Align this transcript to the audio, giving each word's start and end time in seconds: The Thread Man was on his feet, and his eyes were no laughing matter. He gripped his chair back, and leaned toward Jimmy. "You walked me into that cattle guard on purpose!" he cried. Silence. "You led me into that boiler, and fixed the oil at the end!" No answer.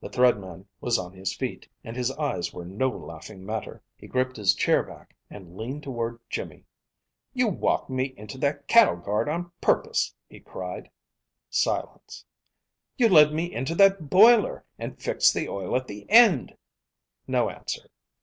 The 0.00 0.08
Thread 0.08 0.38
Man 0.40 0.66
was 0.80 0.98
on 0.98 1.12
his 1.12 1.36
feet, 1.36 1.68
and 1.84 1.94
his 1.94 2.10
eyes 2.12 2.50
were 2.50 2.64
no 2.64 2.88
laughing 2.88 3.44
matter. 3.44 3.82
He 3.94 4.06
gripped 4.06 4.36
his 4.38 4.54
chair 4.54 4.82
back, 4.82 5.14
and 5.28 5.54
leaned 5.54 5.82
toward 5.82 6.18
Jimmy. 6.30 6.64
"You 7.34 7.48
walked 7.48 7.90
me 7.90 8.14
into 8.16 8.38
that 8.38 8.66
cattle 8.68 8.96
guard 8.96 9.28
on 9.28 9.52
purpose!" 9.60 10.14
he 10.26 10.40
cried. 10.40 10.88
Silence. 11.50 12.24
"You 12.96 13.10
led 13.10 13.34
me 13.34 13.52
into 13.52 13.74
that 13.74 14.08
boiler, 14.08 14.64
and 14.78 14.98
fixed 14.98 15.34
the 15.34 15.50
oil 15.50 15.76
at 15.76 15.88
the 15.88 16.08
end!" 16.08 16.56
No 17.28 17.50
answer. 17.50 17.90